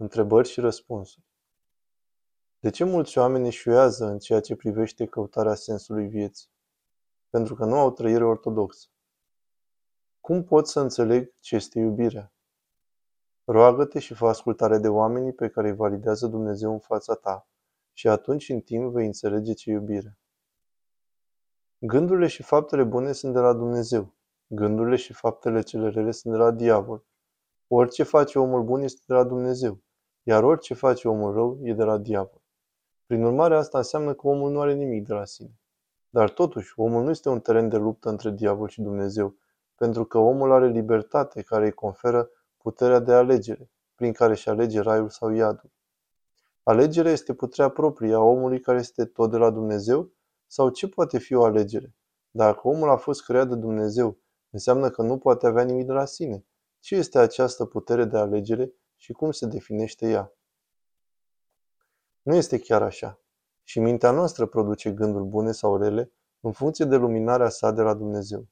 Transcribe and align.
Întrebări 0.00 0.48
și 0.48 0.60
răspunsuri. 0.60 1.26
De 2.60 2.70
ce 2.70 2.84
mulți 2.84 3.18
oameni 3.18 3.46
eșuează 3.46 4.04
în 4.06 4.18
ceea 4.18 4.40
ce 4.40 4.56
privește 4.56 5.06
căutarea 5.06 5.54
sensului 5.54 6.08
vieții? 6.08 6.48
Pentru 7.30 7.54
că 7.54 7.64
nu 7.64 7.78
au 7.78 7.90
trăire 7.90 8.24
ortodoxă. 8.24 8.88
Cum 10.20 10.44
pot 10.44 10.68
să 10.68 10.80
înțeleg 10.80 11.32
ce 11.40 11.54
este 11.54 11.78
iubirea? 11.78 12.32
Roagă-te 13.44 13.98
și 13.98 14.14
fă 14.14 14.26
ascultare 14.26 14.78
de 14.78 14.88
oamenii 14.88 15.32
pe 15.32 15.48
care 15.48 15.68
îi 15.68 15.76
validează 15.76 16.26
Dumnezeu 16.26 16.72
în 16.72 16.78
fața 16.78 17.14
ta 17.14 17.48
și 17.92 18.08
atunci 18.08 18.48
în 18.48 18.60
timp 18.60 18.92
vei 18.92 19.06
înțelege 19.06 19.52
ce 19.52 19.70
iubire. 19.70 20.18
Gândurile 21.78 22.26
și 22.26 22.42
faptele 22.42 22.84
bune 22.84 23.12
sunt 23.12 23.32
de 23.32 23.40
la 23.40 23.52
Dumnezeu. 23.52 24.14
Gândurile 24.46 24.96
și 24.96 25.12
faptele 25.12 25.62
cele 25.62 25.88
rele 25.88 26.10
sunt 26.10 26.32
de 26.32 26.38
la 26.38 26.50
diavol. 26.50 27.04
Orice 27.68 28.02
face 28.02 28.38
omul 28.38 28.62
bun 28.62 28.82
este 28.82 29.02
de 29.06 29.14
la 29.14 29.24
Dumnezeu, 29.24 29.80
iar 30.22 30.42
orice 30.42 30.74
face 30.74 31.08
omul 31.08 31.32
rău 31.32 31.58
e 31.62 31.72
de 31.72 31.84
la 31.84 31.98
diavol. 31.98 32.42
Prin 33.06 33.22
urmare, 33.24 33.56
asta 33.56 33.78
înseamnă 33.78 34.14
că 34.14 34.26
omul 34.28 34.50
nu 34.50 34.60
are 34.60 34.74
nimic 34.74 35.06
de 35.06 35.12
la 35.12 35.24
sine. 35.24 35.60
Dar 36.10 36.30
totuși, 36.30 36.72
omul 36.76 37.02
nu 37.02 37.10
este 37.10 37.28
un 37.28 37.40
teren 37.40 37.68
de 37.68 37.76
luptă 37.76 38.08
între 38.08 38.30
diavol 38.30 38.68
și 38.68 38.82
Dumnezeu, 38.82 39.34
pentru 39.74 40.04
că 40.04 40.18
omul 40.18 40.52
are 40.52 40.68
libertate 40.68 41.42
care 41.42 41.64
îi 41.64 41.72
conferă 41.72 42.30
puterea 42.56 42.98
de 42.98 43.12
alegere, 43.12 43.70
prin 43.94 44.12
care 44.12 44.32
își 44.32 44.48
alege 44.48 44.80
raiul 44.80 45.08
sau 45.08 45.30
iadul. 45.30 45.70
Alegerea 46.62 47.12
este 47.12 47.34
puterea 47.34 47.70
proprie 47.70 48.14
a 48.14 48.20
omului 48.20 48.60
care 48.60 48.78
este 48.78 49.04
tot 49.04 49.30
de 49.30 49.36
la 49.36 49.50
Dumnezeu? 49.50 50.10
Sau 50.46 50.68
ce 50.68 50.88
poate 50.88 51.18
fi 51.18 51.34
o 51.34 51.44
alegere? 51.44 51.94
Dacă 52.30 52.68
omul 52.68 52.88
a 52.88 52.96
fost 52.96 53.24
creat 53.24 53.48
de 53.48 53.54
Dumnezeu, 53.54 54.18
înseamnă 54.50 54.90
că 54.90 55.02
nu 55.02 55.18
poate 55.18 55.46
avea 55.46 55.62
nimic 55.62 55.86
de 55.86 55.92
la 55.92 56.04
sine. 56.04 56.44
Ce 56.80 56.94
este 56.94 57.18
această 57.18 57.64
putere 57.64 58.04
de 58.04 58.16
alegere 58.16 58.72
și 59.00 59.12
cum 59.12 59.30
se 59.30 59.46
definește 59.46 60.08
ea? 60.08 60.32
Nu 62.22 62.34
este 62.34 62.58
chiar 62.58 62.82
așa. 62.82 63.20
Și 63.62 63.80
mintea 63.80 64.10
noastră 64.10 64.46
produce 64.46 64.90
gânduri 64.92 65.24
bune 65.24 65.52
sau 65.52 65.76
rele 65.76 66.12
în 66.40 66.52
funcție 66.52 66.84
de 66.84 66.96
luminarea 66.96 67.48
sa 67.48 67.70
de 67.70 67.82
la 67.82 67.94
Dumnezeu. 67.94 68.46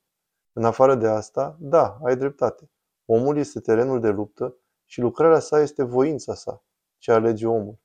În 0.53 0.65
afară 0.65 0.95
de 0.95 1.07
asta, 1.07 1.57
da, 1.61 1.99
ai 2.05 2.17
dreptate. 2.17 2.71
Omul 3.05 3.37
este 3.37 3.61
terenul 3.61 4.01
de 4.01 4.09
luptă 4.09 4.57
și 4.85 5.01
lucrarea 5.01 5.39
sa 5.39 5.61
este 5.61 5.83
voința 5.83 6.35
sa, 6.35 6.65
ce 6.99 7.13
alege 7.13 7.47
omul. 7.47 7.79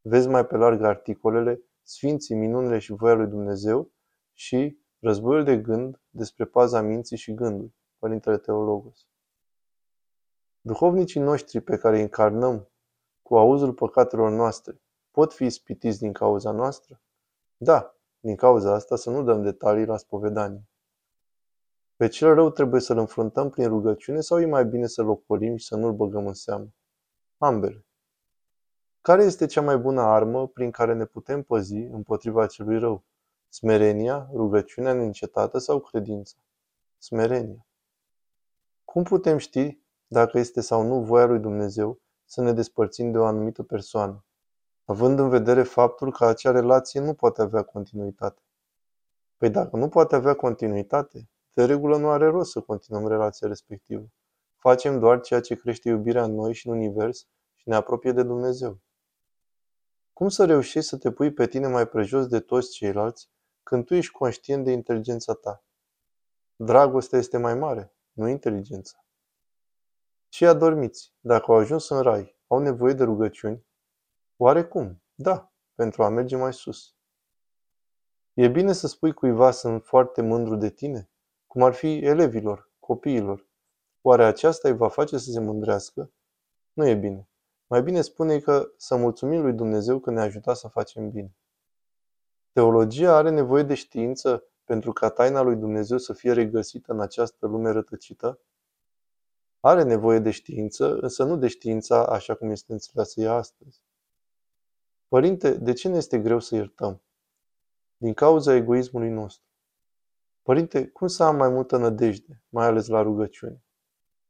Vezi 0.00 0.28
mai 0.28 0.46
pe 0.46 0.56
larg 0.56 0.82
articolele 0.82 1.62
Sfinții, 1.82 2.34
minunile 2.34 2.78
și 2.78 2.92
voia 2.92 3.14
lui 3.14 3.26
Dumnezeu 3.26 3.90
și 4.32 4.78
Războiul 4.98 5.44
de 5.44 5.58
gând 5.58 6.00
despre 6.10 6.44
paza 6.44 6.80
minții 6.80 7.16
și 7.16 7.34
gândului, 7.34 7.74
Părintele 7.98 8.38
Teologos. 8.38 9.06
Duhovnicii 10.66 11.20
noștri 11.20 11.60
pe 11.60 11.76
care 11.76 11.96
îi 11.96 12.02
încarnăm 12.02 12.68
cu 13.22 13.36
auzul 13.36 13.72
păcatelor 13.72 14.30
noastre 14.30 14.80
pot 15.10 15.32
fi 15.32 15.44
ispitiți 15.44 15.98
din 15.98 16.12
cauza 16.12 16.50
noastră? 16.50 17.00
Da, 17.56 17.96
din 18.20 18.36
cauza 18.36 18.74
asta 18.74 18.96
să 18.96 19.10
nu 19.10 19.22
dăm 19.22 19.42
detalii 19.42 19.86
la 19.86 19.96
spovedanie. 19.96 20.68
Pe 21.96 22.08
cel 22.08 22.34
rău 22.34 22.50
trebuie 22.50 22.80
să-l 22.80 22.98
înfruntăm 22.98 23.50
prin 23.50 23.68
rugăciune 23.68 24.20
sau 24.20 24.40
e 24.40 24.46
mai 24.46 24.64
bine 24.64 24.86
să-l 24.86 25.08
ocolim 25.08 25.56
și 25.56 25.66
să 25.66 25.76
nu-l 25.76 25.92
băgăm 25.92 26.26
în 26.26 26.34
seamă? 26.34 26.68
Ambele. 27.38 27.84
Care 29.00 29.22
este 29.22 29.46
cea 29.46 29.62
mai 29.62 29.78
bună 29.78 30.00
armă 30.00 30.48
prin 30.48 30.70
care 30.70 30.94
ne 30.94 31.04
putem 31.04 31.42
păzi 31.42 31.76
împotriva 31.76 32.46
celui 32.46 32.78
rău? 32.78 33.04
Smerenia, 33.48 34.28
rugăciunea 34.32 34.92
neîncetată 34.92 35.58
sau 35.58 35.80
credința? 35.80 36.36
Smerenia. 36.98 37.66
Cum 38.84 39.02
putem 39.02 39.38
ști 39.38 39.84
dacă 40.06 40.38
este 40.38 40.60
sau 40.60 40.82
nu 40.82 41.02
voia 41.02 41.24
lui 41.24 41.38
Dumnezeu 41.38 42.00
să 42.24 42.40
ne 42.42 42.52
despărțim 42.52 43.12
de 43.12 43.18
o 43.18 43.24
anumită 43.24 43.62
persoană, 43.62 44.24
având 44.84 45.18
în 45.18 45.28
vedere 45.28 45.62
faptul 45.62 46.12
că 46.12 46.24
acea 46.24 46.50
relație 46.50 47.00
nu 47.00 47.14
poate 47.14 47.42
avea 47.42 47.62
continuitate? 47.62 48.42
Păi 49.36 49.50
dacă 49.50 49.76
nu 49.76 49.88
poate 49.88 50.14
avea 50.14 50.34
continuitate, 50.34 51.28
de 51.52 51.64
regulă 51.64 51.96
nu 51.96 52.10
are 52.10 52.26
rost 52.26 52.50
să 52.50 52.60
continuăm 52.60 53.08
relația 53.08 53.48
respectivă. 53.48 54.06
Facem 54.56 54.98
doar 54.98 55.20
ceea 55.20 55.40
ce 55.40 55.54
crește 55.54 55.88
iubirea 55.88 56.24
în 56.24 56.34
noi 56.34 56.54
și 56.54 56.68
în 56.68 56.76
univers 56.76 57.26
și 57.54 57.68
ne 57.68 57.74
apropie 57.74 58.12
de 58.12 58.22
Dumnezeu. 58.22 58.78
Cum 60.12 60.28
să 60.28 60.44
reușești 60.44 60.88
să 60.88 60.96
te 60.96 61.10
pui 61.10 61.32
pe 61.32 61.46
tine 61.46 61.66
mai 61.66 61.88
prejos 61.88 62.26
de 62.26 62.40
toți 62.40 62.70
ceilalți 62.70 63.30
când 63.62 63.84
tu 63.84 63.94
ești 63.94 64.12
conștient 64.12 64.64
de 64.64 64.72
inteligența 64.72 65.32
ta? 65.34 65.64
Dragostea 66.56 67.18
este 67.18 67.38
mai 67.38 67.54
mare, 67.54 67.92
nu 68.12 68.28
inteligența. 68.28 69.05
Cei 70.36 70.48
adormiți, 70.48 71.12
dacă 71.20 71.44
au 71.48 71.56
ajuns 71.56 71.88
în 71.88 72.00
rai, 72.00 72.36
au 72.46 72.58
nevoie 72.58 72.92
de 72.92 73.04
rugăciuni? 73.04 73.66
Oarecum, 74.36 75.02
da, 75.14 75.52
pentru 75.74 76.02
a 76.02 76.08
merge 76.08 76.36
mai 76.36 76.52
sus. 76.52 76.94
E 78.34 78.48
bine 78.48 78.72
să 78.72 78.86
spui 78.86 79.12
cuiva 79.12 79.50
sunt 79.50 79.84
foarte 79.84 80.22
mândru 80.22 80.56
de 80.56 80.70
tine, 80.70 81.10
cum 81.46 81.62
ar 81.62 81.72
fi 81.72 81.98
elevilor, 81.98 82.70
copiilor. 82.78 83.48
Oare 84.00 84.24
aceasta 84.24 84.68
îi 84.68 84.76
va 84.76 84.88
face 84.88 85.18
să 85.18 85.30
se 85.30 85.40
mândrească? 85.40 86.10
Nu 86.72 86.86
e 86.86 86.94
bine. 86.94 87.28
Mai 87.66 87.82
bine 87.82 88.00
spune 88.00 88.38
că 88.38 88.72
să 88.76 88.96
mulțumim 88.96 89.42
lui 89.42 89.52
Dumnezeu 89.52 89.98
că 89.98 90.10
ne-a 90.10 90.22
ajutat 90.22 90.56
să 90.56 90.68
facem 90.68 91.10
bine. 91.10 91.34
Teologia 92.52 93.16
are 93.16 93.30
nevoie 93.30 93.62
de 93.62 93.74
știință 93.74 94.44
pentru 94.64 94.92
ca 94.92 95.10
taina 95.10 95.40
lui 95.40 95.56
Dumnezeu 95.56 95.98
să 95.98 96.12
fie 96.12 96.32
regăsită 96.32 96.92
în 96.92 97.00
această 97.00 97.46
lume 97.46 97.70
rătăcită? 97.70 98.40
Are 99.66 99.82
nevoie 99.82 100.18
de 100.18 100.30
știință, 100.30 100.98
însă 101.00 101.24
nu 101.24 101.36
de 101.36 101.48
știința 101.48 102.06
așa 102.06 102.34
cum 102.34 102.50
este 102.50 102.72
înțeleasă 102.72 103.20
ea 103.20 103.32
astăzi. 103.32 103.82
Părinte, 105.08 105.50
de 105.54 105.72
ce 105.72 105.88
ne 105.88 105.96
este 105.96 106.18
greu 106.18 106.40
să 106.40 106.54
iertăm? 106.54 107.02
Din 107.96 108.14
cauza 108.14 108.54
egoismului 108.54 109.10
nostru. 109.10 109.46
Părinte, 110.42 110.86
cum 110.86 111.06
să 111.06 111.22
am 111.22 111.36
mai 111.36 111.48
multă 111.48 111.76
nădejde, 111.76 112.42
mai 112.48 112.66
ales 112.66 112.86
la 112.86 113.02
rugăciune? 113.02 113.62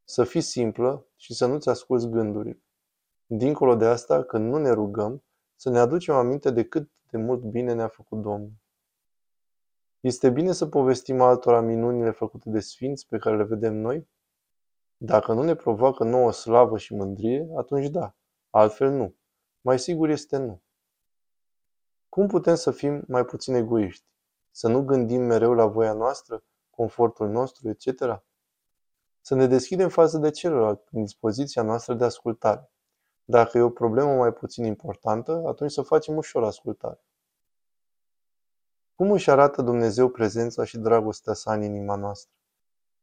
Să 0.05 0.25
fii 0.25 0.41
simplă 0.41 1.07
și 1.17 1.35
să 1.35 1.47
nu-ți 1.47 1.69
asculți 1.69 2.09
gândurile. 2.09 2.63
Dincolo 3.27 3.75
de 3.75 3.87
asta, 3.87 4.23
când 4.23 4.51
nu 4.51 4.59
ne 4.59 4.71
rugăm, 4.71 5.23
să 5.57 5.71
ne 5.71 5.79
aducem 5.79 6.15
aminte 6.15 6.51
de 6.51 6.65
cât 6.65 6.91
de 7.11 7.17
mult 7.17 7.43
bine 7.43 7.73
ne-a 7.73 7.89
făcut 7.89 8.23
Domnul. 8.23 8.53
Este 10.01 10.31
bine 10.31 10.53
să 10.53 10.67
povestim 10.67 11.21
altora 11.21 11.61
minunile 11.61 12.11
făcute 12.11 12.51
de 12.51 12.61
sfinți 12.61 13.07
pe 13.09 13.19
care 13.19 13.37
le 13.37 13.45
vedem 13.45 13.75
noi? 13.75 14.09
Dacă 14.97 15.33
nu 15.33 15.43
ne 15.43 15.55
provoacă 15.55 16.05
nouă 16.05 16.33
slavă 16.33 16.79
și 16.79 16.95
mândrie, 16.95 17.49
atunci 17.57 17.89
da, 17.89 18.15
altfel 18.51 18.91
nu. 18.91 19.15
Mai 19.61 19.79
sigur 19.79 20.09
este 20.09 20.37
nu. 20.37 20.63
Cum 22.09 22.27
putem 22.27 22.55
să 22.55 22.71
fim 22.71 23.05
mai 23.09 23.25
puțin 23.25 23.55
egoiști? 23.55 24.05
Să 24.51 24.69
nu 24.69 24.85
gândim 24.85 25.23
mereu 25.23 25.53
la 25.53 25.67
voia 25.67 25.93
noastră, 25.93 26.45
confortul 26.71 27.29
nostru, 27.29 27.69
etc. 27.69 28.23
Să 29.21 29.35
ne 29.35 29.47
deschidem 29.47 29.89
față 29.89 30.19
de 30.19 30.31
celălalt 30.31 30.81
prin 30.81 31.03
dispoziția 31.03 31.63
noastră 31.63 31.95
de 31.95 32.05
ascultare. 32.05 32.71
Dacă 33.25 33.59
e 33.59 33.61
o 33.61 33.71
problemă 33.71 34.15
mai 34.15 34.33
puțin 34.33 34.65
importantă, 34.65 35.43
atunci 35.47 35.71
să 35.71 35.83
facem 35.83 36.17
ușor 36.17 36.45
ascultare. 36.45 37.01
Cum 38.95 39.11
își 39.11 39.31
arată 39.31 39.63
Dumnezeu 39.63 40.09
prezența 40.09 40.65
și 40.65 40.79
dragostea 40.79 41.33
sa 41.33 41.53
în 41.53 41.63
inima 41.63 41.95
noastră? 41.95 42.36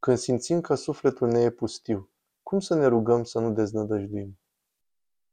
Când 0.04 0.18
simțim 0.18 0.62
că 0.62 0.76
sufletul 0.76 1.28
ne 1.28 1.40
e 1.40 1.50
pustiu, 1.50 2.10
cum 2.42 2.60
să 2.60 2.76
ne 2.76 2.86
rugăm 2.86 3.24
să 3.24 3.40
nu 3.40 3.52
deznădăjduim? 3.52 4.40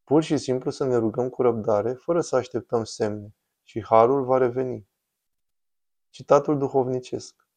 Pur 0.04 0.22
și 0.22 0.36
simplu 0.36 0.70
să 0.70 0.84
ne 0.84 0.96
rugăm 0.96 1.28
cu 1.28 1.42
răbdare, 1.42 1.92
fără 1.92 2.20
să 2.20 2.36
așteptăm 2.36 2.84
semne, 2.84 3.34
și 3.62 3.84
harul 3.84 4.24
va 4.24 4.38
reveni. 4.38 4.88
Citatul 6.10 6.58
duhovnicesc. 6.58 7.48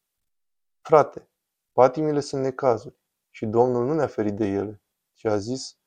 Frate, 0.81 1.29
patimile 1.71 2.19
sunt 2.19 2.41
necazuri 2.41 2.95
și 3.29 3.45
Domnul 3.45 3.85
nu 3.85 3.93
ne-a 3.93 4.07
ferit 4.07 4.35
de 4.35 4.45
ele, 4.45 4.81
ci 5.13 5.25
a 5.25 5.37
zis, 5.37 5.77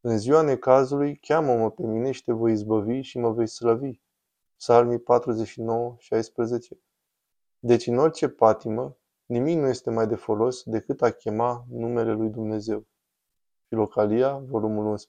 în 0.00 0.18
ziua 0.18 0.40
necazului, 0.40 1.16
cheamă-mă 1.16 1.70
pe 1.70 1.82
mine 1.82 2.10
și 2.10 2.24
te 2.24 2.32
voi 2.32 2.52
izbăvi 2.52 3.00
și 3.00 3.18
mă 3.18 3.32
vei 3.32 3.48
slăvi. 3.48 4.00
Psalmii 4.56 4.98
49, 4.98 5.94
16. 5.98 6.78
Deci 7.58 7.86
în 7.86 7.98
orice 7.98 8.28
patimă, 8.28 8.96
nimic 9.26 9.58
nu 9.58 9.68
este 9.68 9.90
mai 9.90 10.06
de 10.06 10.14
folos 10.14 10.62
decât 10.62 11.02
a 11.02 11.10
chema 11.10 11.66
numele 11.70 12.12
lui 12.12 12.28
Dumnezeu. 12.28 12.86
Filocalia, 13.68 14.38
volumul 14.38 14.86
11. 14.86 15.08